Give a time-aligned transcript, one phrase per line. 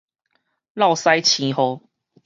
[0.73, 1.53] 落屎星雨